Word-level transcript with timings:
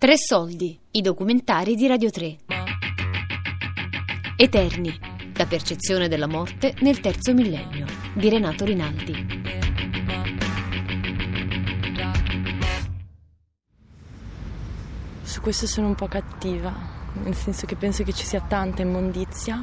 Tre 0.00 0.16
soldi, 0.16 0.80
i 0.92 1.02
documentari 1.02 1.74
di 1.74 1.86
Radio 1.86 2.08
3. 2.08 2.38
Eterni, 4.34 4.98
la 5.34 5.44
percezione 5.44 6.08
della 6.08 6.26
morte 6.26 6.74
nel 6.80 7.00
terzo 7.00 7.34
millennio, 7.34 7.84
di 8.14 8.30
Renato 8.30 8.64
Rinaldi. 8.64 9.12
Su 15.20 15.42
questo 15.42 15.66
sono 15.66 15.88
un 15.88 15.94
po' 15.94 16.08
cattiva, 16.08 16.74
nel 17.22 17.34
senso 17.34 17.66
che 17.66 17.76
penso 17.76 18.02
che 18.02 18.14
ci 18.14 18.24
sia 18.24 18.40
tanta 18.40 18.80
immondizia, 18.80 19.62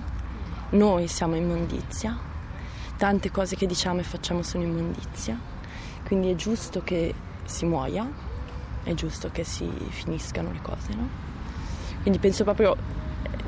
noi 0.70 1.08
siamo 1.08 1.36
immondizia, 1.36 2.16
tante 2.96 3.32
cose 3.32 3.56
che 3.56 3.66
diciamo 3.66 4.02
e 4.02 4.04
facciamo 4.04 4.44
sono 4.44 4.66
immondizia, 4.66 5.36
quindi 6.06 6.30
è 6.30 6.36
giusto 6.36 6.84
che 6.84 7.12
si 7.44 7.66
muoia, 7.66 8.27
è 8.88 8.94
giusto 8.94 9.30
che 9.32 9.44
si 9.44 9.70
finiscano 9.90 10.52
le 10.52 10.62
cose, 10.62 10.94
no? 10.96 11.10
Quindi 12.02 12.20
penso 12.20 12.44
proprio 12.46 12.76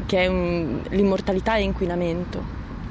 che 0.06 0.28
un, 0.28 0.82
l'immortalità 0.90 1.56
è 1.56 1.60
inquinamento. 1.60 2.44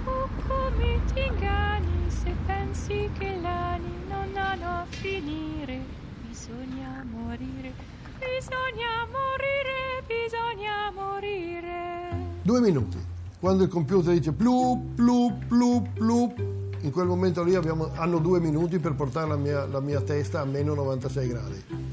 Oh, 0.04 0.28
come 0.46 1.00
ti 1.12 1.20
inganni 1.20 2.10
se 2.10 2.34
pensi 2.46 3.10
che 3.18 3.36
l'ani 3.42 3.90
non 4.08 4.34
hanno 4.34 4.66
a 4.66 4.86
finire. 4.88 5.78
Bisogna 6.26 7.04
morire, 7.10 7.72
bisogna 8.18 9.06
morire, 9.10 10.02
bisogna 10.06 10.90
morire. 10.94 12.10
Due 12.42 12.60
minuti. 12.60 12.96
Quando 13.38 13.64
il 13.64 13.68
computer 13.68 14.14
dice 14.14 14.32
plu, 14.32 14.92
plu, 14.94 15.38
plu, 15.46 15.86
plu, 15.92 16.34
in 16.80 16.90
quel 16.90 17.06
momento 17.06 17.44
lì 17.44 17.54
abbiamo, 17.54 17.90
hanno 17.94 18.18
due 18.18 18.40
minuti 18.40 18.78
per 18.78 18.94
portare 18.94 19.28
la 19.28 19.36
mia, 19.36 19.66
la 19.66 19.80
mia 19.80 20.00
testa 20.00 20.40
a 20.40 20.44
meno 20.44 20.74
96 20.74 21.28
gradi 21.28 21.87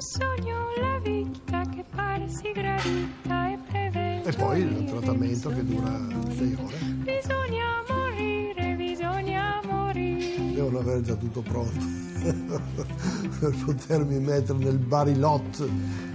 sogno 0.00 0.68
la 0.78 0.98
vita 0.98 1.62
che 1.68 1.84
pare 1.94 2.26
si 2.28 2.50
gravita 2.52 3.52
e 3.52 3.58
prevede. 3.68 4.22
E 4.22 4.32
poi 4.32 4.60
il 4.60 4.84
trattamento 4.84 5.50
che 5.50 5.64
dura 5.64 6.06
sei 6.36 6.56
ore. 6.58 6.78
Bisogna 6.78 7.84
morire, 7.86 8.74
bisogna 8.76 9.60
morire. 9.68 10.54
Devono 10.54 10.78
avere 10.78 11.02
già 11.02 11.14
tutto 11.14 11.42
pronto 11.42 11.84
per 13.40 13.54
potermi 13.64 14.18
mettere 14.20 14.58
nel 14.58 14.78
barilotto 14.78 15.68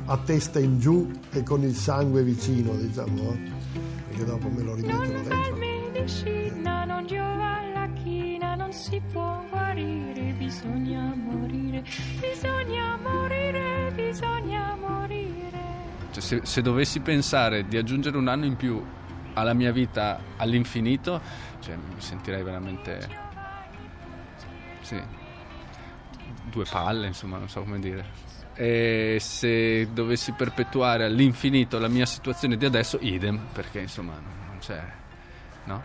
a 0.05 0.17
testa 0.17 0.59
in 0.59 0.79
giù 0.79 1.11
e 1.31 1.43
con 1.43 1.61
il 1.61 1.75
sangue 1.75 2.23
vicino, 2.23 2.73
diciamo, 2.75 3.37
perché 4.07 4.25
dopo 4.25 4.49
me 4.49 4.63
lo 4.63 4.73
rimettono 4.73 5.03
non 5.03 5.23
dentro. 5.23 5.55
medicina, 5.57 6.85
non 6.85 7.05
giova 7.05 7.61
la 7.73 7.89
china, 7.93 8.55
non 8.55 8.71
si 8.71 8.99
può 9.11 9.43
guarire, 9.49 10.33
bisogna 10.37 11.13
morire, 11.15 11.83
bisogna 12.19 12.97
morire 12.97 13.74
bisogna 13.91 14.75
morire. 14.75 15.59
Cioè, 16.11 16.21
se, 16.21 16.39
se, 16.43 16.61
dovessi 16.61 16.99
pensare 16.99 17.67
di 17.67 17.77
aggiungere 17.77 18.17
un 18.17 18.27
anno 18.27 18.45
in 18.45 18.55
più 18.55 18.83
alla 19.33 19.53
mia 19.53 19.71
vita 19.71 20.19
all'infinito, 20.37 21.21
cioè, 21.59 21.75
mi 21.75 21.99
sentirei 22.01 22.43
veramente... 22.43 23.23
Sì, 24.81 25.01
due 26.49 26.65
palle, 26.69 27.07
insomma, 27.07 27.37
non 27.37 27.49
so 27.49 27.61
come 27.61 27.79
dire. 27.79 28.05
E 28.53 29.17
se 29.19 29.91
dovessi 29.91 30.31
perpetuare 30.31 31.05
all'infinito 31.05 31.77
la 31.77 31.89
mia 31.89 32.05
situazione 32.05 32.55
di 32.55 32.65
adesso, 32.65 32.97
idem, 33.01 33.47
perché 33.51 33.79
insomma 33.81 34.13
non 34.13 34.57
c'è... 34.59 34.81
no? 35.65 35.83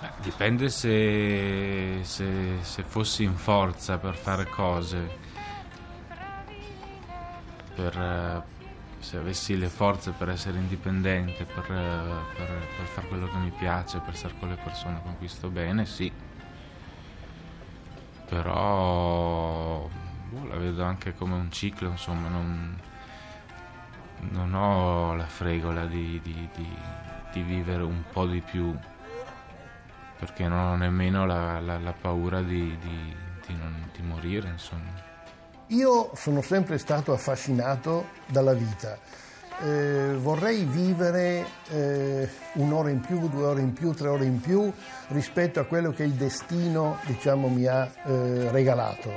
Beh, 0.00 0.10
dipende 0.20 0.68
se, 0.68 2.00
se, 2.02 2.26
se 2.60 2.82
fossi 2.82 3.24
in 3.24 3.34
forza 3.34 3.98
per 3.98 4.14
fare 4.14 4.46
cose 4.46 5.24
per, 7.76 7.98
eh, 7.98 8.42
se 8.98 9.18
avessi 9.18 9.56
le 9.58 9.68
forze 9.68 10.12
per 10.12 10.30
essere 10.30 10.58
indipendente, 10.58 11.44
per, 11.44 11.70
eh, 11.70 12.34
per, 12.34 12.46
per 12.76 12.86
fare 12.86 13.06
quello 13.06 13.28
che 13.28 13.36
mi 13.36 13.50
piace, 13.50 14.00
per 14.00 14.16
stare 14.16 14.34
con 14.38 14.48
le 14.48 14.56
persone 14.56 15.00
con 15.02 15.16
cui 15.18 15.28
sto 15.28 15.48
bene, 15.50 15.84
sì. 15.84 16.10
Però 18.28 19.88
boh, 20.28 20.48
la 20.48 20.56
vedo 20.56 20.82
anche 20.82 21.14
come 21.14 21.34
un 21.34 21.52
ciclo, 21.52 21.90
insomma, 21.90 22.28
non, 22.28 22.80
non 24.30 24.54
ho 24.54 25.14
la 25.14 25.26
fregola 25.26 25.86
di, 25.86 26.20
di, 26.22 26.48
di, 26.54 26.68
di, 27.32 27.42
vivere 27.42 27.82
un 27.82 28.02
po' 28.10 28.26
di 28.26 28.40
più, 28.40 28.74
perché 30.18 30.48
non 30.48 30.58
ho 30.58 30.76
nemmeno 30.76 31.26
la, 31.26 31.60
la, 31.60 31.78
la 31.78 31.92
paura 31.92 32.40
non, 33.54 33.90
di 33.92 34.02
morire, 34.02 34.48
insomma. 34.48 35.14
Io 35.70 36.10
sono 36.14 36.42
sempre 36.42 36.78
stato 36.78 37.12
affascinato 37.12 38.06
dalla 38.26 38.52
vita. 38.52 38.96
Eh, 39.64 40.14
vorrei 40.16 40.64
vivere 40.64 41.44
eh, 41.70 42.28
un'ora 42.54 42.90
in 42.90 43.00
più, 43.00 43.28
due 43.28 43.46
ore 43.46 43.62
in 43.62 43.72
più, 43.72 43.92
tre 43.92 44.06
ore 44.06 44.26
in 44.26 44.40
più 44.40 44.72
rispetto 45.08 45.58
a 45.58 45.64
quello 45.64 45.90
che 45.90 46.04
il 46.04 46.12
destino 46.12 46.98
diciamo, 47.06 47.48
mi 47.48 47.66
ha 47.66 47.90
eh, 48.04 48.48
regalato. 48.52 49.10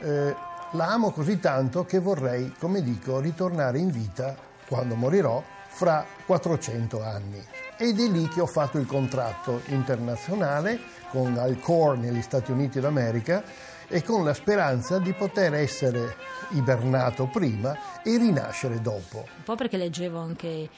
Eh, 0.00 0.34
la 0.72 0.88
amo 0.88 1.10
così 1.10 1.40
tanto 1.40 1.86
che 1.86 2.00
vorrei, 2.00 2.52
come 2.58 2.82
dico, 2.82 3.18
ritornare 3.18 3.78
in 3.78 3.90
vita 3.90 4.36
quando 4.66 4.94
morirò 4.94 5.42
fra 5.68 6.04
400 6.26 7.02
anni. 7.02 7.42
Ed 7.78 7.98
è 7.98 8.08
lì 8.08 8.28
che 8.28 8.42
ho 8.42 8.46
fatto 8.46 8.76
il 8.76 8.84
contratto 8.84 9.62
internazionale 9.68 10.78
con 11.08 11.38
Alcor 11.38 11.96
negli 11.96 12.20
Stati 12.20 12.50
Uniti 12.50 12.78
d'America 12.78 13.42
e 13.88 14.02
con 14.02 14.24
la 14.24 14.34
speranza 14.34 14.98
di 14.98 15.12
poter 15.14 15.54
essere 15.54 16.16
ibernato 16.50 17.26
prima 17.26 18.02
e 18.02 18.16
rinascere 18.18 18.80
dopo. 18.80 19.26
Un 19.36 19.42
po' 19.44 19.54
perché 19.54 19.76
leggevo 19.76 20.18
anche 20.18 20.68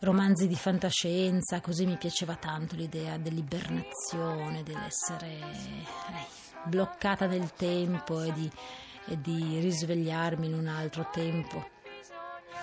romanzi 0.00 0.46
di 0.46 0.56
fantascienza, 0.56 1.60
così 1.60 1.86
mi 1.86 1.96
piaceva 1.96 2.34
tanto 2.34 2.74
l'idea 2.74 3.16
dell'ibernazione, 3.16 4.62
dell'essere 4.62 5.26
eh, 5.28 6.64
bloccata 6.64 7.26
nel 7.26 7.52
tempo 7.54 8.22
e 8.22 8.32
di, 8.32 8.50
e 9.06 9.20
di 9.20 9.58
risvegliarmi 9.60 10.46
in 10.46 10.54
un 10.54 10.66
altro 10.66 11.08
tempo. 11.12 11.75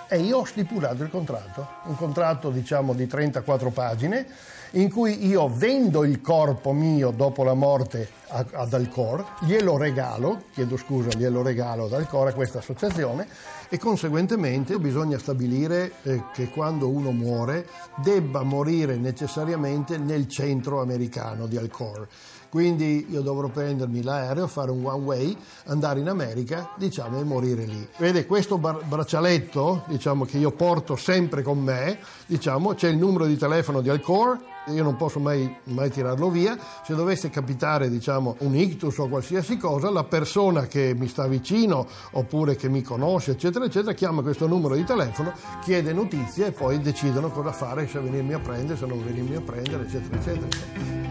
E 0.08 0.18
io 0.20 0.38
ho 0.38 0.44
stipulato 0.44 1.02
il 1.02 1.10
contratto, 1.10 1.66
un 1.84 1.96
contratto 1.96 2.50
diciamo 2.50 2.92
di 2.92 3.06
34 3.06 3.70
pagine, 3.70 4.26
in 4.72 4.90
cui 4.90 5.26
io 5.26 5.48
vendo 5.48 6.04
il 6.04 6.20
corpo 6.20 6.72
mio 6.72 7.10
dopo 7.10 7.44
la 7.44 7.54
morte 7.54 8.08
ad 8.28 8.72
Alcor, 8.72 9.24
glielo 9.40 9.76
regalo, 9.76 10.44
chiedo 10.52 10.76
scusa, 10.76 11.10
glielo 11.16 11.42
regalo 11.42 11.84
ad 11.84 11.92
Alcor 11.92 12.28
a 12.28 12.32
questa 12.32 12.58
associazione 12.58 13.26
e 13.68 13.78
conseguentemente 13.78 14.78
bisogna 14.78 15.18
stabilire 15.18 15.92
eh, 16.02 16.24
che 16.32 16.48
quando 16.48 16.88
uno 16.88 17.12
muore 17.12 17.68
debba 18.02 18.42
morire 18.42 18.96
necessariamente 18.96 19.96
nel 19.96 20.28
centro 20.28 20.80
americano 20.80 21.46
di 21.46 21.56
Alcor. 21.56 22.08
Quindi 22.54 23.08
io 23.10 23.20
dovrò 23.20 23.48
prendermi 23.48 24.00
l'aereo, 24.00 24.46
fare 24.46 24.70
un 24.70 24.86
one 24.86 25.04
way, 25.04 25.36
andare 25.64 25.98
in 25.98 26.08
America, 26.08 26.70
diciamo, 26.76 27.18
e 27.18 27.24
morire 27.24 27.64
lì. 27.64 27.88
Vede, 27.98 28.26
questo 28.26 28.58
bar- 28.58 28.84
braccialetto, 28.84 29.82
diciamo, 29.88 30.24
che 30.24 30.38
io 30.38 30.52
porto 30.52 30.94
sempre 30.94 31.42
con 31.42 31.58
me, 31.58 31.98
diciamo, 32.26 32.74
c'è 32.74 32.90
il 32.90 32.96
numero 32.96 33.26
di 33.26 33.36
telefono 33.36 33.80
di 33.80 33.88
Alcor, 33.88 34.38
io 34.66 34.84
non 34.84 34.94
posso 34.94 35.18
mai, 35.18 35.52
mai 35.64 35.90
tirarlo 35.90 36.30
via. 36.30 36.56
Se 36.84 36.94
dovesse 36.94 37.28
capitare, 37.28 37.90
diciamo, 37.90 38.36
un 38.42 38.54
ictus 38.54 38.98
o 38.98 39.08
qualsiasi 39.08 39.56
cosa, 39.56 39.90
la 39.90 40.04
persona 40.04 40.68
che 40.68 40.94
mi 40.96 41.08
sta 41.08 41.26
vicino 41.26 41.88
oppure 42.12 42.54
che 42.54 42.68
mi 42.68 42.82
conosce, 42.82 43.32
eccetera, 43.32 43.64
eccetera, 43.64 43.94
chiama 43.94 44.22
questo 44.22 44.46
numero 44.46 44.76
di 44.76 44.84
telefono, 44.84 45.32
chiede 45.60 45.92
notizie 45.92 46.46
e 46.46 46.52
poi 46.52 46.80
decidono 46.80 47.30
cosa 47.30 47.50
fare, 47.50 47.88
se 47.88 47.98
venirmi 47.98 48.32
a 48.32 48.38
prendere, 48.38 48.78
se 48.78 48.86
non 48.86 49.04
venirmi 49.04 49.34
a 49.34 49.40
prendere, 49.40 49.82
eccetera, 49.82 50.14
eccetera. 50.14 51.03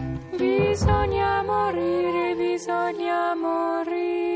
Bisogna 0.44 1.42
morire, 1.42 2.34
bisogna 2.36 3.34
morire. 3.34 4.34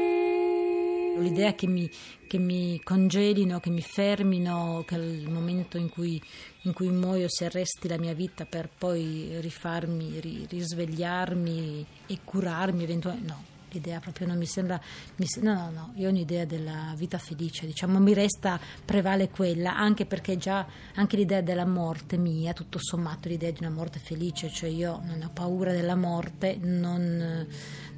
L'idea 1.19 1.53
che 1.53 1.67
mi, 1.67 1.91
che 2.27 2.39
mi 2.39 2.81
congelino, 2.83 3.61
che 3.61 3.69
mi 3.69 3.83
fermino, 3.83 4.85
che 4.87 4.95
al 4.95 5.27
momento 5.29 5.77
in 5.77 5.91
cui, 5.91 6.19
in 6.63 6.73
cui 6.73 6.89
muoio 6.89 7.29
si 7.29 7.45
arresti 7.45 7.89
la 7.89 7.99
mia 7.99 8.15
vita 8.15 8.47
per 8.47 8.71
poi 8.77 9.39
rifarmi, 9.41 10.47
risvegliarmi 10.49 11.85
e 12.07 12.19
curarmi 12.25 12.85
eventualmente. 12.85 13.31
No, 13.31 13.43
l'idea 13.71 14.01
proprio 14.01 14.27
non 14.27 14.39
mi 14.39 14.47
sembra, 14.47 14.81
mi, 15.17 15.27
no, 15.43 15.55
no, 15.55 15.71
no, 15.71 15.93
io 15.97 16.09
ho 16.09 16.11
un'idea 16.11 16.45
della 16.45 16.95
vita 16.97 17.19
felice, 17.19 17.67
diciamo, 17.67 17.99
mi 17.99 18.15
resta, 18.15 18.59
prevale 18.85 19.29
quella, 19.29 19.77
anche 19.77 20.07
perché 20.07 20.37
già 20.37 20.67
anche 20.95 21.17
l'idea 21.17 21.41
della 21.41 21.67
morte 21.67 22.17
mia, 22.17 22.53
tutto 22.53 22.79
sommato 22.81 23.29
l'idea 23.29 23.51
di 23.51 23.59
una 23.61 23.71
morte 23.71 23.99
felice, 23.99 24.51
cioè 24.51 24.69
io 24.69 25.01
non 25.05 25.23
ho 25.23 25.31
paura 25.33 25.73
della 25.73 25.97
morte, 25.97 26.59
non, 26.61 27.47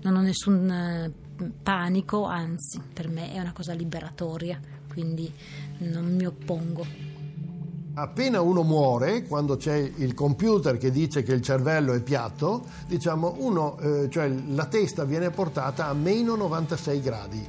non 0.03 0.17
ho 0.17 0.21
nessun 0.21 0.71
eh, 0.71 1.13
panico, 1.63 2.25
anzi 2.25 2.81
per 2.93 3.09
me 3.09 3.33
è 3.33 3.41
una 3.41 3.53
cosa 3.53 3.73
liberatoria, 3.73 4.61
quindi 4.89 5.33
non 5.79 6.15
mi 6.15 6.27
oppongo. 6.27 7.20
Appena 8.01 8.41
uno 8.41 8.63
muore, 8.63 9.25
quando 9.25 9.59
c'è 9.59 9.77
il 9.77 10.15
computer 10.15 10.79
che 10.79 10.91
dice 10.91 11.23
che 11.23 11.35
il 11.35 11.43
cervello 11.43 11.93
è 11.93 12.01
piatto, 12.01 12.65
diciamo 12.87 13.35
uno, 13.41 13.79
eh, 13.79 14.09
cioè 14.09 14.33
la 14.49 14.65
testa 14.65 15.05
viene 15.05 15.29
portata 15.29 15.87
a 15.87 15.93
meno 15.93 16.35
96 16.35 17.01
gradi. 17.03 17.47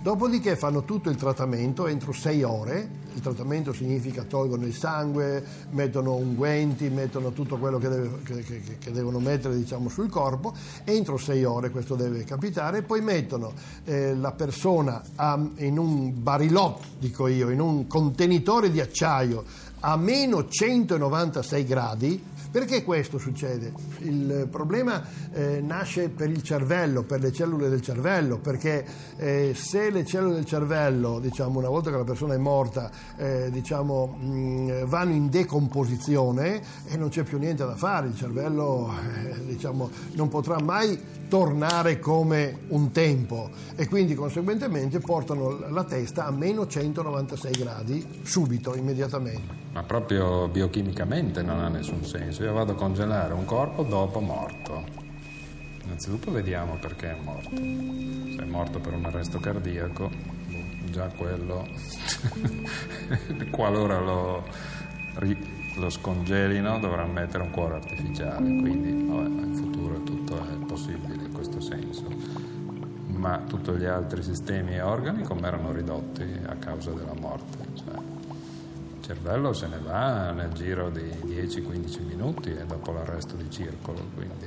Dopodiché 0.00 0.56
fanno 0.56 0.84
tutto 0.84 1.10
il 1.10 1.16
trattamento 1.16 1.86
entro 1.88 2.12
sei 2.12 2.42
ore. 2.42 2.98
Il 3.12 3.20
trattamento 3.20 3.72
significa 3.74 4.22
tolgono 4.22 4.64
il 4.64 4.72
sangue, 4.74 5.44
mettono 5.72 6.14
unguenti, 6.14 6.88
mettono 6.88 7.32
tutto 7.32 7.58
quello 7.58 7.76
che, 7.78 7.88
deve- 7.88 8.10
che- 8.24 8.42
che- 8.42 8.78
che 8.78 8.92
devono 8.92 9.18
mettere 9.18 9.54
diciamo, 9.56 9.88
sul 9.90 10.08
corpo. 10.08 10.54
Entro 10.84 11.18
sei 11.18 11.44
ore 11.44 11.68
questo 11.70 11.96
deve 11.96 12.24
capitare. 12.24 12.80
Poi 12.82 13.02
mettono 13.02 13.52
eh, 13.84 14.14
la 14.14 14.30
persona 14.32 15.02
a- 15.16 15.38
in 15.56 15.76
un 15.76 16.22
barilotto, 16.22 16.86
dico 16.98 17.26
io, 17.26 17.50
in 17.50 17.60
un 17.60 17.86
contenitore 17.88 18.70
di 18.70 18.80
acciaio 18.80 19.44
a 19.80 19.96
meno 19.96 20.48
196 20.48 21.64
gradi. 21.64 22.24
Perché 22.50 22.82
questo 22.82 23.18
succede? 23.18 23.72
Il 23.98 24.48
problema 24.50 25.04
eh, 25.32 25.60
nasce 25.60 26.08
per 26.08 26.30
il 26.30 26.42
cervello, 26.42 27.04
per 27.04 27.20
le 27.20 27.30
cellule 27.30 27.68
del 27.68 27.80
cervello, 27.80 28.38
perché 28.38 28.84
eh, 29.18 29.52
se 29.54 29.90
le 29.90 30.04
cellule 30.04 30.34
del 30.34 30.46
cervello, 30.46 31.20
diciamo, 31.20 31.60
una 31.60 31.68
volta 31.68 31.90
che 31.90 31.96
la 31.96 32.02
persona 32.02 32.34
è 32.34 32.38
morta, 32.38 32.90
eh, 33.16 33.50
diciamo, 33.52 34.06
mh, 34.06 34.86
vanno 34.86 35.12
in 35.12 35.30
decomposizione 35.30 36.60
e 36.88 36.96
non 36.96 37.08
c'è 37.08 37.22
più 37.22 37.38
niente 37.38 37.64
da 37.64 37.76
fare, 37.76 38.08
il 38.08 38.16
cervello 38.16 38.92
eh, 39.14 39.44
diciamo, 39.46 39.88
non 40.14 40.28
potrà 40.28 40.60
mai 40.60 40.98
tornare 41.28 42.00
come 42.00 42.62
un 42.70 42.90
tempo 42.90 43.50
e 43.76 43.86
quindi 43.86 44.16
conseguentemente 44.16 44.98
portano 44.98 45.70
la 45.70 45.84
testa 45.84 46.26
a 46.26 46.32
meno 46.32 46.66
196 46.66 47.52
gradi 47.52 48.04
subito, 48.24 48.74
immediatamente. 48.74 49.69
Ma 49.72 49.82
proprio 49.84 50.48
biochimicamente 50.48 51.42
non 51.42 51.60
ha 51.60 51.68
nessun 51.68 52.04
senso. 52.04 52.42
Io 52.42 52.52
vado 52.52 52.72
a 52.72 52.74
congelare 52.74 53.32
un 53.34 53.44
corpo 53.44 53.84
dopo 53.84 54.20
morto. 54.20 54.84
Innanzitutto 55.84 56.32
vediamo 56.32 56.74
perché 56.74 57.10
è 57.10 57.16
morto. 57.20 57.50
Se 57.56 58.42
è 58.42 58.44
morto 58.44 58.80
per 58.80 58.94
un 58.94 59.04
arresto 59.04 59.38
cardiaco, 59.38 60.08
boh, 60.08 60.90
già 60.90 61.06
quello, 61.16 61.66
qualora 63.50 64.00
lo, 64.00 64.44
lo 65.76 65.90
scongelino, 65.90 66.78
dovranno 66.80 67.12
mettere 67.12 67.44
un 67.44 67.50
cuore 67.50 67.76
artificiale. 67.76 68.44
Quindi 68.44 69.06
vabbè, 69.06 69.46
in 69.46 69.54
futuro 69.54 70.02
tutto 70.02 70.36
è 70.36 70.64
possibile 70.66 71.24
in 71.24 71.32
questo 71.32 71.60
senso. 71.60 72.06
Ma 73.06 73.38
tutti 73.46 73.70
gli 73.72 73.84
altri 73.84 74.22
sistemi 74.22 74.74
e 74.74 74.80
organi 74.80 75.22
come 75.22 75.46
erano 75.46 75.72
ridotti 75.72 76.24
a 76.46 76.54
causa 76.56 76.90
della 76.90 77.14
morte. 77.18 77.58
Cioè, 77.74 78.19
cervello 79.10 79.52
se 79.52 79.66
ne 79.66 79.78
va 79.78 80.30
nel 80.30 80.52
giro 80.52 80.88
di 80.88 81.00
10-15 81.02 82.06
minuti 82.06 82.52
e 82.52 82.64
dopo 82.64 82.92
l'arresto 82.92 83.34
di 83.34 83.50
circolo, 83.50 83.98
quindi 84.14 84.46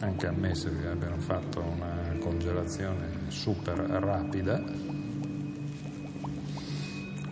anche 0.00 0.26
ammesso 0.26 0.68
che 0.68 0.86
abbiano 0.86 1.16
fatto 1.16 1.60
una 1.60 2.14
congelazione 2.20 3.08
super 3.28 3.78
rapida, 3.78 4.62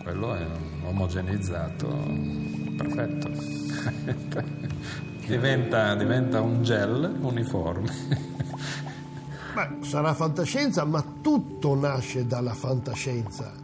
quello 0.01 0.33
è 0.33 0.43
un 0.43 0.81
omogenizzato 0.85 1.87
perfetto. 2.77 3.29
diventa, 5.27 5.93
diventa 5.93 6.41
un 6.41 6.63
gel 6.63 7.15
uniforme. 7.21 7.91
Beh, 9.53 9.85
sarà 9.85 10.15
fantascienza, 10.15 10.83
ma 10.83 11.05
tutto 11.21 11.75
nasce 11.75 12.25
dalla 12.25 12.55
fantascienza. 12.55 13.62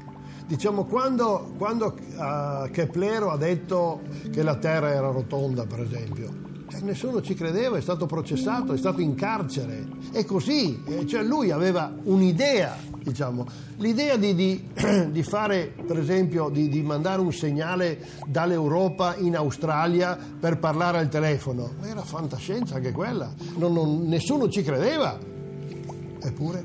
Diciamo, 0.50 0.86
quando, 0.86 1.54
quando 1.60 1.94
uh, 1.94 2.72
Keplero 2.72 3.30
ha 3.30 3.38
detto 3.38 4.02
che 4.32 4.42
la 4.42 4.56
Terra 4.56 4.90
era 4.90 5.12
rotonda, 5.12 5.68
per 5.68 5.82
esempio, 5.82 6.34
eh, 6.72 6.82
nessuno 6.82 7.22
ci 7.22 7.36
credeva, 7.36 7.78
è 7.78 7.82
stato 7.82 8.08
processato, 8.08 8.74
è 8.74 8.78
stato 8.78 9.00
in 9.00 9.14
carcere. 9.14 9.88
È 10.12 10.26
così, 10.26 10.82
eh, 10.88 11.06
cioè 11.06 11.22
lui 11.22 11.52
aveva 11.52 11.94
un'idea, 12.02 12.76
diciamo, 13.04 13.46
l'idea 13.78 14.18
di, 14.18 14.34
di, 14.34 14.68
di 15.12 15.22
fare, 15.22 15.72
per 15.86 16.00
esempio, 16.00 16.50
di, 16.50 16.68
di, 16.68 16.82
mandare 16.82 17.22
un 17.22 17.32
segnale 17.32 18.04
dall'Europa 18.26 19.18
in 19.18 19.36
Australia 19.36 20.18
per 20.40 20.58
parlare 20.58 20.98
al 20.98 21.10
telefono. 21.10 21.74
Era 21.84 22.02
fantascienza 22.02 22.78
anche 22.78 22.92
quella, 22.92 23.32
non, 23.58 23.72
non, 23.72 24.08
nessuno 24.08 24.50
ci 24.50 24.64
credeva. 24.64 25.16
Eppure, 26.24 26.64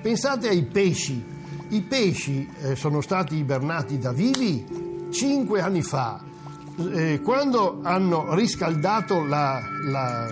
pensate 0.00 0.48
ai 0.48 0.64
pesci. 0.64 1.32
I 1.68 1.80
pesci 1.82 2.48
eh, 2.60 2.76
sono 2.76 3.00
stati 3.00 3.36
ibernati 3.36 3.98
da 3.98 4.12
vivi 4.12 5.08
cinque 5.10 5.60
anni 5.60 5.82
fa. 5.82 6.20
Eh, 6.92 7.20
quando 7.22 7.80
hanno 7.82 8.34
riscaldato 8.34 9.24
la, 9.24 9.60
la, 9.86 10.28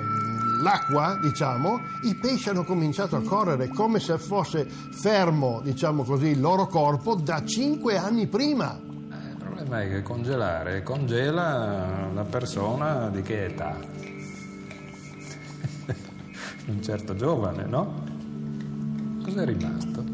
l'acqua, 0.61 1.19
diciamo, 1.23 1.81
i 2.05 2.17
pesci 2.17 2.49
hanno 2.49 2.64
cominciato 2.64 3.17
a 3.17 3.23
correre 3.23 3.69
come 3.69 4.00
se 4.00 4.19
fosse 4.19 4.67
fermo, 4.67 5.61
diciamo 5.62 6.02
così, 6.02 6.29
il 6.29 6.40
loro 6.40 6.67
corpo 6.67 7.14
da 7.14 7.44
cinque 7.44 7.96
anni 7.96 8.26
prima. 8.26 8.76
Eh, 8.76 9.31
il 9.31 9.37
problema 9.37 9.82
è 9.82 9.88
che 9.88 10.02
congelare 10.02 10.82
congela 10.82 12.11
la 12.12 12.25
persona 12.25 13.08
di 13.08 13.23
che 13.23 13.44
età? 13.44 13.76
un 16.67 16.82
certo 16.82 17.14
giovane, 17.14 17.64
no? 17.64 18.11
Cos'è 19.23 19.44
rimasto? 19.44 20.12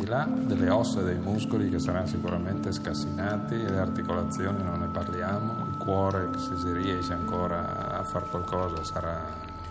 Di 0.00 0.06
là 0.06 0.26
delle 0.26 0.70
ossa 0.70 1.00
e 1.00 1.04
dei 1.04 1.18
muscoli 1.18 1.68
che 1.68 1.78
saranno 1.78 2.06
sicuramente 2.06 2.72
scassinati, 2.72 3.54
le 3.54 3.76
articolazioni 3.76 4.62
non 4.62 4.80
ne 4.80 4.86
parliamo, 4.86 5.66
il 5.66 5.76
cuore, 5.76 6.30
se 6.38 6.56
si 6.56 6.72
riesce 6.72 7.12
ancora 7.12 7.98
a 7.98 8.02
fare 8.04 8.24
qualcosa, 8.30 8.82
sarà, 8.82 9.26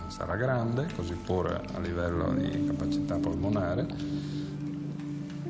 sarà 0.06 0.36
grande, 0.36 0.88
così 0.96 1.16
pure 1.16 1.60
a 1.74 1.80
livello 1.80 2.32
di 2.34 2.64
capacità 2.68 3.16
polmonare. 3.16 3.88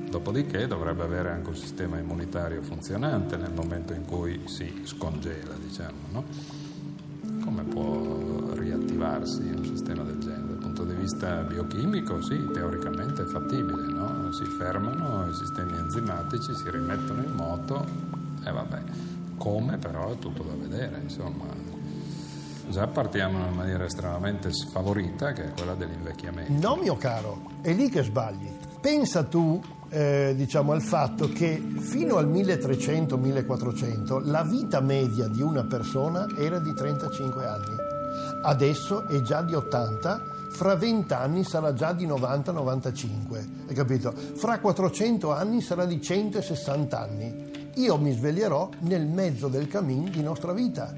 Dopodiché 0.10 0.66
dovrebbe 0.66 1.04
avere 1.04 1.32
anche 1.32 1.50
un 1.50 1.58
sistema 1.58 1.98
immunitario 1.98 2.62
funzionante 2.62 3.36
nel 3.36 3.52
momento 3.54 3.92
in 3.92 4.06
cui 4.06 4.44
si 4.46 4.84
scongela, 4.86 5.56
diciamo, 5.56 5.98
no? 6.14 6.24
Come 7.44 7.64
può 7.64 8.54
riattivarsi 8.54 9.42
un 9.42 9.66
sistema 9.66 10.04
del 10.04 10.20
genere? 10.20 10.48
Dal 10.48 10.58
punto 10.58 10.86
di 10.86 10.94
vista 10.94 11.42
biochimico, 11.42 12.22
sì, 12.22 12.50
teoricamente 12.54 13.24
è 13.24 13.26
fattibile, 13.26 13.92
no? 13.92 14.19
Si 14.32 14.46
fermano 14.46 15.28
i 15.28 15.34
sistemi 15.34 15.76
enzimatici, 15.78 16.54
si 16.54 16.70
rimettono 16.70 17.24
in 17.24 17.32
moto 17.32 17.86
e 18.46 18.52
vabbè. 18.52 18.82
Come 19.38 19.78
però 19.78 20.12
è 20.12 20.20
tutto 20.20 20.44
da 20.44 20.54
vedere, 20.54 21.00
insomma. 21.02 21.46
Già 22.70 22.86
partiamo 22.88 23.38
in 23.38 23.44
una 23.46 23.56
maniera 23.56 23.86
estremamente 23.86 24.54
sfavorita 24.54 25.34
che 25.34 25.46
è 25.46 25.54
quella 25.54 25.74
dell'invecchiamento. 25.74 26.68
No, 26.68 26.76
mio 26.76 26.98
caro, 26.98 27.42
è 27.62 27.74
lì 27.74 27.90
che 27.90 28.04
sbagli. 28.04 28.48
Pensa 28.80 29.24
tu 29.24 29.60
eh, 29.90 30.34
diciamo, 30.36 30.72
al 30.72 30.82
fatto 30.82 31.30
che 31.30 31.62
fino 31.80 32.18
al 32.18 32.30
1300-1400 32.30 34.30
la 34.30 34.44
vita 34.44 34.80
media 34.82 35.28
di 35.28 35.42
una 35.42 35.66
persona 35.66 36.28
era 36.38 36.60
di 36.60 36.74
35 36.74 37.46
anni. 37.46 37.76
Adesso 38.44 39.08
è 39.08 39.22
già 39.22 39.42
di 39.42 39.56
80, 39.56 40.22
fra 40.50 40.76
20 40.76 41.14
anni 41.14 41.44
sarà 41.44 41.74
già 41.74 41.94
di 41.94 42.06
90-95, 42.08 43.68
hai 43.68 43.74
capito? 43.76 44.14
Fra 44.14 44.60
400 44.60 45.32
anni 45.32 45.62
sarà 45.62 45.86
di 45.86 46.02
160 46.02 47.00
anni. 47.00 47.48
Io 47.76 47.98
mi 47.98 48.12
sveglierò 48.12 48.70
nel 48.80 49.06
mezzo 49.06 49.48
del 49.48 49.68
cammin 49.68 50.10
di 50.12 50.22
nostra 50.22 50.52
vita. 50.52 50.94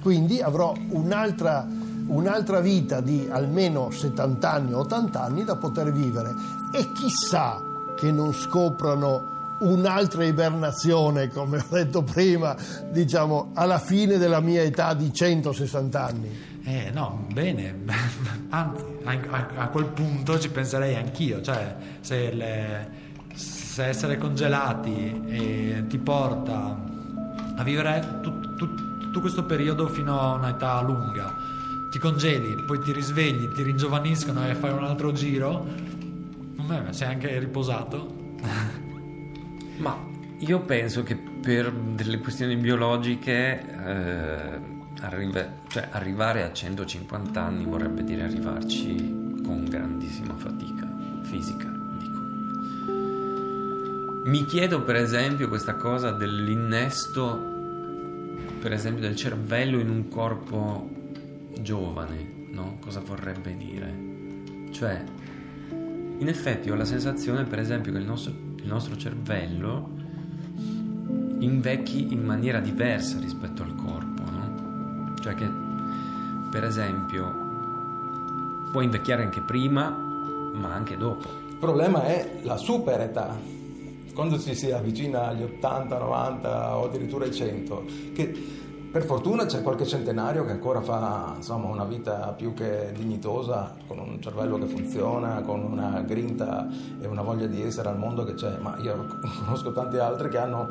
Quindi 0.00 0.40
avrò 0.40 0.74
un'altra 0.88 1.88
un'altra 2.10 2.60
vita 2.60 3.00
di 3.00 3.28
almeno 3.30 3.90
70 3.90 4.50
anni 4.50 4.72
o 4.72 4.78
80 4.78 5.22
anni 5.22 5.44
da 5.44 5.56
poter 5.56 5.92
vivere 5.92 6.34
e 6.72 6.90
chissà 6.92 7.62
che 7.96 8.10
non 8.10 8.32
scoprano 8.32 9.38
un'altra 9.60 10.24
ibernazione, 10.24 11.28
come 11.28 11.58
ho 11.58 11.74
detto 11.74 12.02
prima, 12.02 12.56
diciamo 12.90 13.50
alla 13.54 13.78
fine 13.78 14.16
della 14.18 14.40
mia 14.40 14.62
età 14.62 14.94
di 14.94 15.12
160 15.12 16.04
anni. 16.04 16.49
Eh 16.62 16.90
no, 16.92 17.26
bene, 17.32 17.84
anzi 18.50 18.84
a, 19.04 19.48
a 19.56 19.68
quel 19.68 19.86
punto 19.86 20.38
ci 20.38 20.50
penserei 20.50 20.94
anch'io, 20.94 21.40
cioè 21.40 21.74
se, 22.00 22.32
le, 22.32 22.90
se 23.34 23.86
essere 23.86 24.18
congelati 24.18 25.22
e 25.26 25.84
ti 25.88 25.98
porta 25.98 26.78
a 27.56 27.62
vivere 27.62 28.18
tut, 28.22 28.56
tut, 28.56 28.98
tutto 29.00 29.20
questo 29.20 29.44
periodo 29.44 29.88
fino 29.88 30.20
a 30.20 30.34
un'età 30.34 30.80
lunga, 30.82 31.34
ti 31.90 31.98
congeli, 31.98 32.62
poi 32.66 32.78
ti 32.80 32.92
risvegli, 32.92 33.48
ti 33.52 33.62
ringiovaniscono 33.62 34.46
e 34.46 34.54
fai 34.54 34.72
un 34.72 34.84
altro 34.84 35.12
giro, 35.12 35.66
beh, 36.56 36.92
sei 36.92 37.08
anche 37.08 37.38
riposato. 37.38 38.18
Ma 39.78 39.96
io 40.38 40.60
penso 40.60 41.02
che 41.02 41.16
per 41.16 41.72
delle 41.72 42.18
questioni 42.18 42.56
biologiche 42.56 43.60
eh, 43.86 44.78
arriva, 45.00 45.46
cioè 45.68 45.88
arrivare 45.90 46.42
a 46.42 46.52
150 46.52 47.40
anni 47.40 47.64
vorrebbe 47.64 48.04
dire 48.04 48.22
arrivarci 48.24 49.40
con 49.44 49.64
grandissima 49.68 50.34
fatica 50.34 50.88
fisica. 51.22 51.68
Mi 54.24 54.44
chiedo 54.44 54.82
per 54.82 54.96
esempio 54.96 55.48
questa 55.48 55.74
cosa 55.74 56.10
dell'innesto, 56.12 57.36
per 58.60 58.72
esempio 58.72 59.02
del 59.02 59.16
cervello 59.16 59.80
in 59.80 59.88
un 59.88 60.08
corpo 60.08 60.88
giovane, 61.60 62.48
no? 62.50 62.76
Cosa 62.80 63.00
vorrebbe 63.00 63.56
dire? 63.56 64.08
Cioè, 64.70 65.02
in 66.18 66.28
effetti 66.28 66.70
ho 66.70 66.74
la 66.74 66.84
sensazione, 66.84 67.44
per 67.44 67.58
esempio, 67.58 67.92
che 67.92 67.98
il 67.98 68.04
nostro, 68.04 68.32
il 68.56 68.66
nostro 68.66 68.96
cervello 68.96 69.98
invecchi 71.38 72.12
in 72.12 72.22
maniera 72.22 72.60
diversa 72.60 73.18
rispetto 73.18 73.62
al 73.62 73.74
corpo? 73.74 73.79
Cioè 75.20 75.34
che, 75.34 75.50
per 76.50 76.64
esempio, 76.64 77.48
può 78.70 78.80
invecchiare 78.80 79.22
anche 79.22 79.40
prima, 79.40 79.88
ma 79.90 80.72
anche 80.72 80.96
dopo. 80.96 81.28
Il 81.48 81.56
problema 81.56 82.04
è 82.04 82.40
la 82.42 82.56
super 82.56 83.00
età, 83.00 83.36
quando 84.14 84.38
ci 84.38 84.54
si 84.54 84.70
avvicina 84.70 85.28
agli 85.28 85.42
80, 85.42 85.98
90 85.98 86.76
o 86.78 86.84
addirittura 86.86 87.24
ai 87.24 87.34
100, 87.34 87.84
che 88.14 88.58
per 88.90 89.04
fortuna 89.04 89.46
c'è 89.46 89.62
qualche 89.62 89.86
centenario 89.86 90.44
che 90.44 90.50
ancora 90.50 90.80
fa 90.80 91.34
insomma, 91.36 91.68
una 91.68 91.84
vita 91.84 92.34
più 92.36 92.54
che 92.54 92.92
dignitosa, 92.92 93.76
con 93.86 94.00
un 94.00 94.20
cervello 94.20 94.58
che 94.58 94.66
funziona, 94.66 95.42
con 95.42 95.62
una 95.62 96.00
grinta 96.00 96.66
e 97.00 97.06
una 97.06 97.22
voglia 97.22 97.46
di 97.46 97.62
essere 97.62 97.88
al 97.88 97.98
mondo 97.98 98.24
che 98.24 98.34
c'è, 98.34 98.58
ma 98.58 98.76
io 98.80 99.18
conosco 99.44 99.70
tanti 99.72 99.98
altri 99.98 100.28
che 100.28 100.38
hanno 100.38 100.68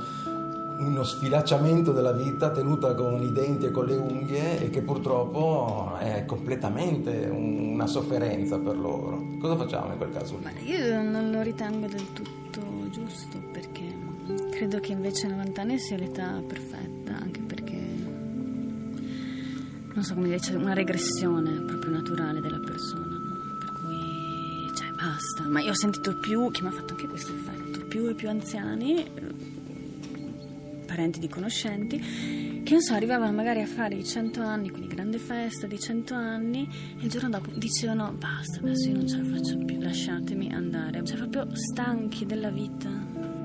uno 0.79 1.03
sfilacciamento 1.03 1.91
della 1.91 2.13
vita 2.13 2.51
tenuta 2.51 2.95
con 2.95 3.21
i 3.21 3.31
denti 3.31 3.65
e 3.65 3.71
con 3.71 3.85
le 3.85 3.95
unghie 3.95 4.61
e 4.61 4.69
che 4.69 4.81
purtroppo 4.81 5.97
è 5.99 6.25
completamente 6.25 7.29
una 7.31 7.85
sofferenza 7.85 8.57
per 8.57 8.77
loro. 8.77 9.37
Cosa 9.39 9.55
facciamo 9.57 9.91
in 9.91 9.97
quel 9.97 10.11
caso? 10.11 10.39
Ma 10.41 10.51
io 10.63 11.01
non 11.01 11.31
lo 11.31 11.41
ritengo 11.41 11.87
del 11.87 12.13
tutto 12.13 12.61
giusto 12.89 13.37
perché 13.51 13.93
credo 14.51 14.79
che 14.79 14.93
invece 14.93 15.27
90 15.27 15.61
anni 15.61 15.79
sia 15.79 15.97
l'età 15.97 16.41
perfetta, 16.45 17.17
anche 17.19 17.41
perché 17.41 17.77
non 19.93 20.03
so 20.03 20.13
come 20.13 20.27
dire, 20.27 20.39
c'è 20.39 20.55
una 20.55 20.73
regressione 20.73 21.51
proprio 21.65 21.91
naturale 21.91 22.39
della 22.39 22.59
persona, 22.59 23.17
per 23.59 23.73
cui 23.81 24.71
cioè 24.75 24.91
basta. 24.91 25.43
Ma 25.47 25.59
io 25.59 25.71
ho 25.71 25.75
sentito 25.75 26.15
più, 26.15 26.49
che 26.51 26.61
mi 26.61 26.69
ha 26.69 26.71
fatto 26.71 26.93
anche 26.93 27.07
questo 27.07 27.33
effetto, 27.33 27.85
più 27.85 28.07
e 28.07 28.13
più 28.13 28.29
anziani 28.29 29.03
parenti 30.99 31.19
di 31.19 31.29
conoscenti, 31.29 32.61
che 32.63 32.73
non 32.73 32.81
so, 32.81 32.93
arrivavano 32.93 33.31
magari 33.31 33.61
a 33.61 33.65
fare 33.65 33.95
i 33.95 34.03
100 34.03 34.41
anni, 34.41 34.69
quindi 34.69 34.93
grande 34.93 35.17
festa 35.17 35.65
di 35.65 35.79
100 35.79 36.13
anni, 36.13 36.67
e 36.99 37.05
il 37.05 37.09
giorno 37.09 37.29
dopo 37.29 37.51
dicevano 37.55 38.13
basta, 38.17 38.59
adesso 38.59 38.89
io 38.89 38.97
non 38.97 39.07
ce 39.07 39.17
la 39.17 39.37
faccio 39.37 39.57
più, 39.59 39.79
lasciatemi 39.79 40.51
andare. 40.51 41.01
Cioè 41.05 41.17
proprio 41.17 41.47
stanchi 41.55 42.25
della 42.25 42.49
vita. 42.49 42.89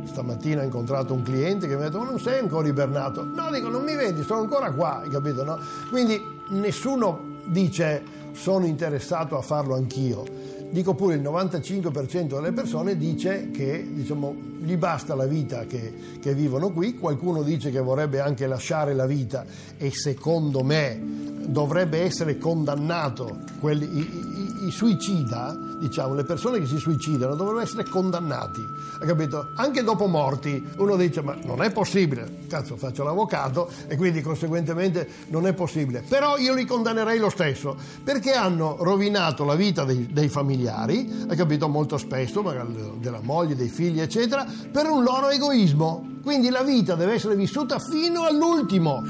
Stamattina 0.04 0.62
ho 0.62 0.64
incontrato 0.64 1.14
un 1.14 1.22
cliente 1.22 1.68
che 1.68 1.76
mi 1.76 1.82
ha 1.82 1.84
detto 1.84 1.98
ma 1.98 2.10
non 2.10 2.18
sei 2.18 2.40
ancora 2.40 2.66
ibernato? 2.66 3.24
No, 3.24 3.50
dico 3.52 3.68
non 3.68 3.84
mi 3.84 3.94
vedi, 3.94 4.22
sono 4.24 4.40
ancora 4.40 4.72
qua, 4.72 5.02
hai 5.02 5.08
capito? 5.08 5.44
No? 5.44 5.58
Quindi 5.88 6.20
nessuno 6.50 7.38
dice 7.46 8.02
sono 8.32 8.66
interessato 8.66 9.38
a 9.38 9.42
farlo 9.42 9.76
anch'io. 9.76 10.24
Dico 10.70 10.94
pure 10.94 11.14
il 11.14 11.22
95% 11.22 12.26
delle 12.26 12.52
persone 12.52 12.96
dice 12.96 13.50
che 13.52 13.86
diciamo, 13.88 14.34
gli 14.60 14.76
basta 14.76 15.14
la 15.14 15.26
vita 15.26 15.66
che, 15.66 15.92
che, 16.20 16.34
vivono 16.34 16.72
qui, 16.72 16.94
qualcuno 16.98 17.42
dice 17.42 17.70
che 17.70 17.80
vorrebbe 17.80 18.20
anche 18.20 18.46
lasciare 18.46 18.92
la 18.94 19.06
vita 19.06 19.44
e 19.76 19.90
secondo 19.92 20.64
me 20.64 21.33
dovrebbe 21.54 22.00
essere 22.00 22.36
condannato, 22.36 23.38
quelli, 23.60 23.84
i, 23.84 24.00
i, 24.00 24.66
i, 24.66 24.70
suicida, 24.72 25.56
diciamo, 25.78 26.12
le 26.14 26.24
persone 26.24 26.58
che 26.58 26.66
si 26.66 26.78
suicidano 26.78 27.36
dovrebbero 27.36 27.64
essere 27.64 27.88
condannati, 27.88 28.66
hai 28.98 29.06
capito? 29.06 29.50
Anche 29.54 29.84
dopo 29.84 30.06
morti 30.06 30.68
uno 30.78 30.96
dice 30.96 31.22
ma 31.22 31.36
non 31.44 31.62
è 31.62 31.70
possibile, 31.70 32.40
cazzo 32.48 32.76
faccio 32.76 33.04
l'avvocato 33.04 33.70
e 33.86 33.96
quindi 33.96 34.20
conseguentemente 34.20 35.08
non 35.28 35.46
è 35.46 35.52
possibile, 35.52 36.02
però 36.06 36.36
io 36.38 36.54
li 36.54 36.64
condannerei 36.66 37.20
lo 37.20 37.30
stesso 37.30 37.76
perché 38.02 38.32
hanno 38.32 38.76
rovinato 38.80 39.44
la 39.44 39.54
vita 39.54 39.84
dei, 39.84 40.08
dei 40.12 40.28
familiari, 40.28 41.24
hai 41.28 41.36
capito 41.36 41.68
molto 41.68 41.98
spesso, 41.98 42.42
magari 42.42 42.98
della 42.98 43.20
moglie, 43.22 43.54
dei 43.54 43.68
figli 43.68 44.00
eccetera, 44.00 44.44
per 44.72 44.86
un 44.86 45.04
loro 45.04 45.28
egoismo. 45.28 46.10
Quindi 46.24 46.48
la 46.48 46.62
vita 46.62 46.94
deve 46.94 47.12
essere 47.12 47.36
vissuta 47.36 47.78
fino 47.78 48.24
all'ultimo. 48.24 49.02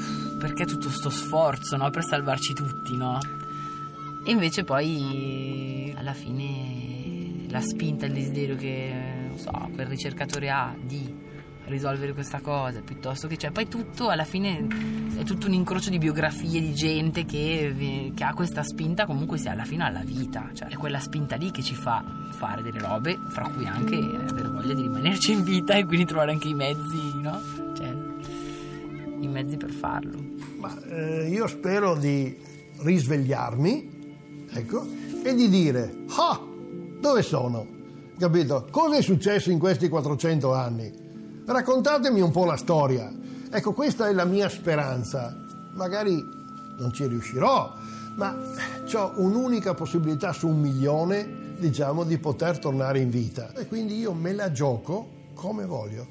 Perché 0.45 0.65
tutto 0.65 0.91
sto 0.91 1.09
sforzo, 1.09 1.75
no? 1.75 1.89
Per 1.89 2.03
salvarci 2.03 2.53
tutti, 2.53 2.95
no? 2.95 3.17
E 4.23 4.29
invece 4.29 4.63
poi 4.63 5.91
alla 5.97 6.13
fine 6.13 7.47
la 7.49 7.61
spinta, 7.61 8.05
il 8.05 8.13
desiderio 8.13 8.55
che 8.55 9.31
so, 9.37 9.49
quel 9.73 9.87
ricercatore 9.87 10.51
ha 10.51 10.75
di 10.79 11.23
risolvere 11.65 12.13
questa 12.13 12.41
cosa 12.41 12.79
piuttosto 12.81 13.27
che 13.27 13.37
cioè 13.37 13.49
poi 13.49 13.67
tutto 13.67 14.09
alla 14.09 14.23
fine 14.23 14.67
è 15.17 15.23
tutto 15.23 15.47
un 15.47 15.53
incrocio 15.53 15.89
di 15.89 15.97
biografie 15.97 16.61
di 16.61 16.75
gente 16.75 17.25
che, 17.25 18.11
che 18.13 18.23
ha 18.23 18.35
questa 18.35 18.61
spinta 18.61 19.07
comunque 19.07 19.39
sia 19.39 19.53
alla 19.53 19.63
fine 19.63 19.83
alla 19.83 20.03
vita 20.03 20.51
cioè 20.53 20.67
è 20.67 20.75
quella 20.75 20.99
spinta 20.99 21.37
lì 21.37 21.49
che 21.49 21.63
ci 21.63 21.73
fa 21.73 22.03
fare 22.29 22.61
delle 22.61 22.77
robe 22.77 23.17
fra 23.29 23.49
cui 23.49 23.65
anche 23.65 23.95
avere 23.95 24.47
voglia 24.47 24.75
di 24.75 24.83
rimanerci 24.83 25.31
in 25.31 25.43
vita 25.43 25.73
e 25.73 25.85
quindi 25.85 26.05
trovare 26.05 26.33
anche 26.33 26.49
i 26.49 26.53
mezzi 26.53 27.19
no? 27.19 27.41
cioè 27.75 27.87
i 29.21 29.27
mezzi 29.27 29.57
per 29.57 29.71
farlo 29.71 30.24
ma 30.65 30.81
eh, 30.89 31.27
io 31.29 31.47
spero 31.47 31.95
di 31.95 32.35
risvegliarmi 32.77 34.47
ecco 34.51 34.85
e 35.23 35.33
di 35.33 35.49
dire 35.49 36.03
ah 36.17 36.39
dove 36.99 37.21
sono 37.21 37.67
capito 38.17 38.67
cosa 38.71 38.97
è 38.97 39.01
successo 39.01 39.51
in 39.51 39.59
questi 39.59 39.89
400 39.89 40.53
anni 40.53 41.03
Raccontatemi 41.45 42.21
un 42.21 42.31
po' 42.31 42.45
la 42.45 42.57
storia. 42.57 43.11
Ecco, 43.51 43.73
questa 43.73 44.09
è 44.09 44.13
la 44.13 44.25
mia 44.25 44.49
speranza. 44.49 45.31
Magari 45.73 46.15
non 46.77 46.91
ci 46.91 47.05
riuscirò, 47.05 47.71
ma 48.15 48.35
ho 48.93 49.13
un'unica 49.17 49.75
possibilità 49.75 50.33
su 50.33 50.47
un 50.47 50.59
milione, 50.59 51.53
diciamo, 51.59 52.03
di 52.03 52.17
poter 52.17 52.57
tornare 52.57 52.97
in 52.97 53.11
vita. 53.11 53.53
E 53.53 53.67
quindi 53.67 53.95
io 53.99 54.13
me 54.13 54.33
la 54.33 54.51
gioco 54.51 55.07
come 55.35 55.65
voglio. 55.65 56.07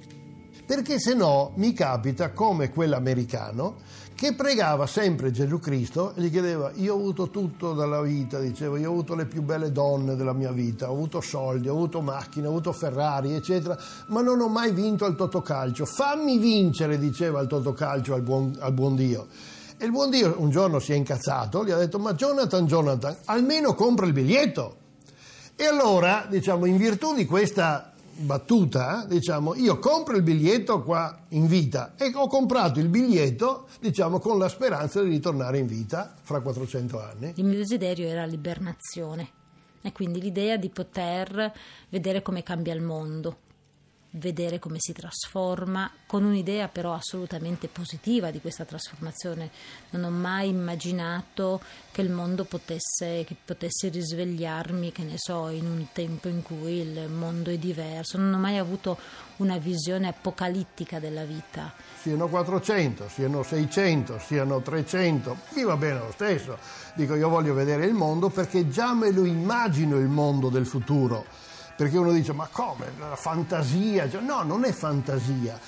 Perché 0.65 1.01
se 1.01 1.15
no 1.15 1.53
mi 1.57 1.73
capita 1.73 2.31
come 2.31 2.71
quell'americano 2.71 3.79
che 4.15 4.33
pregava 4.35 4.87
sempre 4.87 5.33
Gesù 5.33 5.59
Cristo 5.59 6.15
e 6.15 6.23
gli 6.23 6.31
chiedeva 6.31 6.71
io 6.77 6.95
ho 6.95 6.99
avuto 6.99 7.31
tutto 7.31 7.73
dalla 7.75 8.01
vita, 8.01 8.39
diceva 8.39 8.79
io 8.79 8.89
ho 8.89 8.93
avuto 8.93 9.15
le 9.15 9.27
più 9.27 9.43
belle 9.43 9.73
donne 9.73 10.15
della 10.15 10.33
mia 10.33 10.53
vita, 10.53 10.89
ho 10.89 10.93
avuto 10.93 11.21
soldi, 11.21 11.69
ho 11.69 11.73
avuto 11.73 12.01
macchine, 12.01 12.47
ho 12.47 12.51
avuto 12.51 12.73
Ferrari, 12.73 13.35
eccetera, 13.35 13.77
ma 14.09 14.21
non 14.21 14.41
ho 14.41 14.49
mai 14.49 14.73
vinto 14.73 15.05
al 15.05 15.17
Totocalcio. 15.17 15.85
Fammi 15.85 16.39
vincere, 16.39 16.99
diceva 16.99 17.41
il 17.41 17.49
Totocalcio 17.49 18.15
al 18.15 18.23
buon, 18.23 18.57
al 18.61 18.73
buon 18.73 18.95
Dio. 18.95 19.27
E 19.77 19.85
il 19.85 19.91
buon 19.91 20.11
Dio 20.11 20.37
un 20.39 20.51
giorno 20.51 20.79
si 20.79 20.93
è 20.93 20.95
incazzato, 20.95 21.65
gli 21.65 21.73
ha 21.73 21.77
detto 21.77 21.99
ma 21.99 22.15
Jonathan, 22.15 22.67
Jonathan, 22.67 23.17
almeno 23.25 23.75
compra 23.75 24.07
il 24.07 24.13
biglietto. 24.13 24.77
E 25.57 25.67
allora, 25.67 26.27
diciamo, 26.29 26.67
in 26.67 26.77
virtù 26.77 27.15
di 27.15 27.25
questa 27.27 27.94
battuta, 28.17 29.05
diciamo, 29.09 29.55
io 29.55 29.79
compro 29.79 30.17
il 30.17 30.23
biglietto 30.23 30.83
qua 30.83 31.25
in 31.31 31.47
vita 31.47 31.95
e 31.97 32.11
ho 32.15 32.27
comprato 32.27 32.81
il 32.81 32.89
biglietto, 32.89 33.69
diciamo, 33.81 34.19
con 34.19 34.39
la 34.39 34.49
speranza 34.49 35.03
di 35.03 35.11
ritornare 35.11 35.59
in 35.59 35.67
vita 35.67 36.15
fra 36.21 36.41
400 36.41 37.03
anni. 37.03 37.33
Il 37.37 37.45
mio 37.45 37.59
desiderio 37.59 38.07
era 38.07 38.25
l'ibernazione 38.25 39.29
e 39.83 39.93
quindi 39.93 40.21
l'idea 40.21 40.57
di 40.57 40.71
poter 40.71 41.53
vedere 41.91 42.23
come 42.23 42.43
cambia 42.43 42.73
il 42.73 42.81
mondo, 42.81 43.37
vedere 44.17 44.59
come 44.59 44.77
si 44.79 44.93
trasforma, 44.93 45.91
con 46.07 46.25
un'idea 46.25 46.69
però 46.69 46.93
assolutamente 46.93 47.69
positiva 47.69 48.31
di 48.31 48.41
questa 48.41 48.65
trasformazione. 48.65 49.51
Non 49.91 50.05
ho 50.05 50.11
mai 50.11 50.49
immaginato 50.49 51.61
che 51.91 52.03
il 52.03 52.11
mondo 52.11 52.45
potesse, 52.45 53.25
che 53.25 53.37
potesse 53.45 53.89
risvegliarmi, 53.89 54.93
che 54.93 55.03
ne 55.03 55.17
so, 55.17 55.49
in 55.49 55.67
un 55.67 55.87
tempo 55.93 56.29
in 56.29 56.43
cui 56.43 56.81
il 56.81 57.09
mondo 57.09 57.51
è 57.51 57.59
diverso. 57.59 58.19
Non 58.19 58.35
ho 58.35 58.39
mai 58.39 58.59
avuto 58.59 58.99
una 59.37 59.59
visione 59.59 60.09
apocalittica 60.09 60.99
della 60.99 61.25
vita. 61.25 61.73
Siano 62.01 62.29
400, 62.29 63.09
siano 63.09 63.43
600, 63.43 64.19
siano 64.19 64.61
300, 64.61 65.37
mi 65.55 65.65
va 65.65 65.77
bene 65.77 65.99
lo 65.99 66.13
stesso. 66.13 66.59
Dico, 66.95 67.15
io 67.15 67.29
voglio 67.29 67.55
vedere 67.55 67.87
il 67.87 67.95
mondo 67.95 68.29
perché 68.29 68.69
già 68.69 68.95
me 68.95 69.11
lo 69.11 69.25
immagino 69.25 69.97
il 69.97 70.09
mondo 70.09 70.51
del 70.51 70.67
futuro 70.67 71.53
perché 71.77 71.99
uno 71.99 72.13
dice 72.13 72.33
ma 72.33 72.49
come, 72.51 72.93
la 72.99 73.17
fantasia, 73.17 74.09
cioè, 74.09 74.21
no, 74.21 74.43
non 74.43 74.65
è 74.65 74.73
fantasia. 74.73 75.59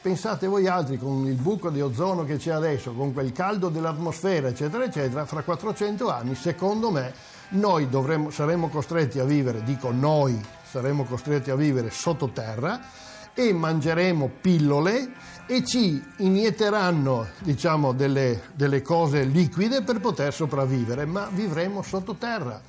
Pensate 0.00 0.46
voi 0.46 0.68
altri 0.68 0.98
con 0.98 1.26
il 1.26 1.34
buco 1.34 1.68
di 1.70 1.80
ozono 1.80 2.24
che 2.24 2.36
c'è 2.36 2.52
adesso, 2.52 2.92
con 2.92 3.12
quel 3.12 3.32
caldo 3.32 3.68
dell'atmosfera, 3.68 4.48
eccetera, 4.48 4.84
eccetera, 4.84 5.24
fra 5.26 5.42
400 5.42 6.08
anni, 6.08 6.34
secondo 6.36 6.90
me, 6.90 7.12
noi 7.50 7.88
dovremmo, 7.88 8.30
saremo 8.30 8.68
costretti 8.68 9.18
a 9.18 9.24
vivere, 9.24 9.64
dico 9.64 9.90
noi, 9.90 10.40
saremo 10.70 11.04
costretti 11.04 11.50
a 11.50 11.56
vivere 11.56 11.90
sottoterra 11.90 12.80
e 13.34 13.52
mangeremo 13.52 14.30
pillole 14.40 15.10
e 15.46 15.64
ci 15.64 16.02
inietteranno 16.18 17.26
diciamo, 17.40 17.92
delle, 17.92 18.42
delle 18.54 18.82
cose 18.82 19.24
liquide 19.24 19.82
per 19.82 20.00
poter 20.00 20.32
sopravvivere, 20.32 21.04
ma 21.04 21.28
vivremo 21.32 21.82
sottoterra 21.82 22.60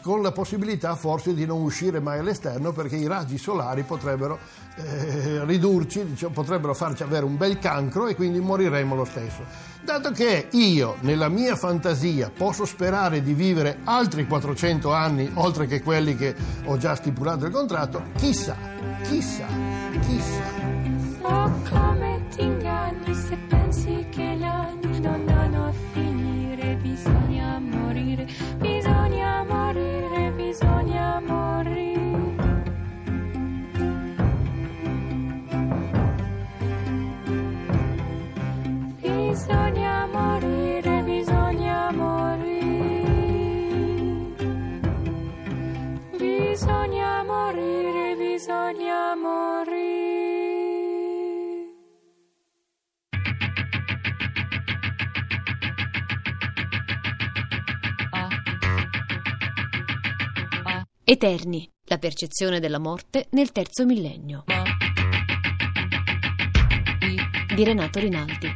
con 0.00 0.22
la 0.22 0.32
possibilità 0.32 0.94
forse 0.94 1.34
di 1.34 1.44
non 1.44 1.60
uscire 1.60 2.00
mai 2.00 2.18
all'esterno 2.18 2.72
perché 2.72 2.96
i 2.96 3.06
raggi 3.06 3.36
solari 3.36 3.82
potrebbero 3.82 4.38
eh, 4.76 5.44
ridurci, 5.44 6.04
diciamo, 6.04 6.32
potrebbero 6.32 6.74
farci 6.74 7.02
avere 7.02 7.24
un 7.24 7.36
bel 7.36 7.58
cancro 7.58 8.06
e 8.06 8.14
quindi 8.14 8.40
moriremo 8.40 8.94
lo 8.94 9.04
stesso. 9.04 9.44
Dato 9.82 10.10
che 10.12 10.48
io, 10.52 10.96
nella 11.00 11.28
mia 11.28 11.56
fantasia, 11.56 12.30
posso 12.34 12.64
sperare 12.64 13.22
di 13.22 13.34
vivere 13.34 13.80
altri 13.84 14.26
400 14.26 14.92
anni 14.92 15.30
oltre 15.34 15.66
che 15.66 15.82
quelli 15.82 16.16
che 16.16 16.34
ho 16.64 16.76
già 16.78 16.94
stipulato 16.94 17.44
il 17.44 17.52
contratto, 17.52 18.02
chissà, 18.16 18.56
chissà, 19.02 19.46
chissà. 20.00 22.13
Se 23.34 23.40
pensi 23.48 24.06
che 24.10 24.38
anni 24.42 25.00
non 25.00 25.24
danno 25.26 25.66
a 25.66 25.72
finire, 25.92 26.76
bisogna 26.76 27.53
Eterni, 61.06 61.70
la 61.84 61.98
percezione 61.98 62.60
della 62.60 62.78
morte 62.78 63.26
nel 63.32 63.52
terzo 63.52 63.84
millennio. 63.84 64.44
Di 67.54 67.62
Renato 67.62 67.98
Rinaldi. 67.98 68.48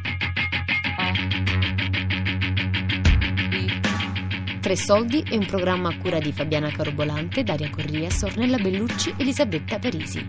Tre 4.59 4.75
soldi 4.75 5.23
è 5.29 5.35
un 5.35 5.45
programma 5.45 5.89
a 5.89 5.97
cura 5.99 6.17
di 6.17 6.33
Fabiana 6.33 6.71
Carobolante, 6.71 7.43
Daria 7.43 7.69
Corria, 7.69 8.09
Sornella 8.09 8.57
Bellucci, 8.57 9.13
Elisabetta 9.19 9.77
Parisi. 9.77 10.25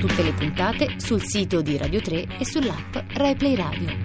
Tutte 0.00 0.22
le 0.22 0.32
puntate 0.32 0.98
sul 1.00 1.22
sito 1.22 1.60
di 1.60 1.76
Radio 1.76 2.00
3 2.00 2.38
e 2.38 2.46
sull'app 2.46 2.96
RaiPlay 3.12 3.54
Radio. 3.56 4.03